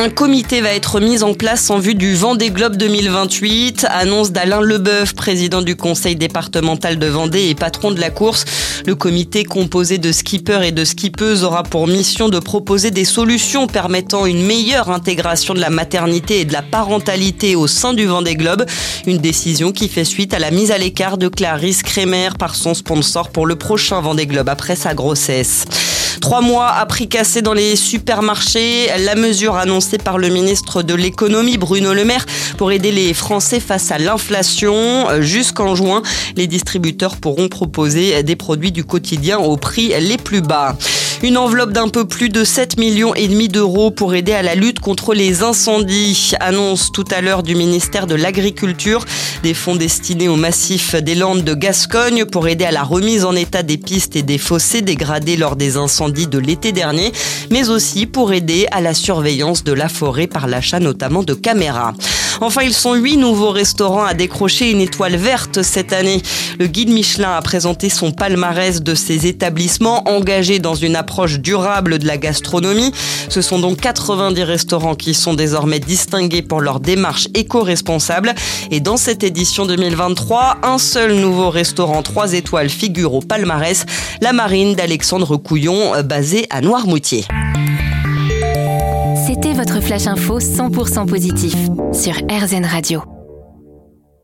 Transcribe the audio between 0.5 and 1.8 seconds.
va être mis en place en